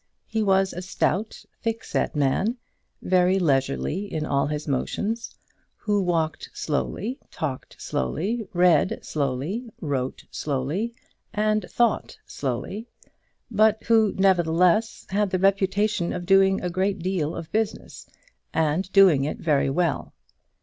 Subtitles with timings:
[0.25, 2.57] He was a stout, thickset man,
[3.03, 5.35] very leisurely in all his motions,
[5.75, 10.95] who walked slowly, talked slowly, read slowly, wrote slowly,
[11.35, 12.87] and thought slowly;
[13.51, 18.09] but who, nevertheless, had the reputation of doing a great deal of business,
[18.55, 20.15] and doing it very well.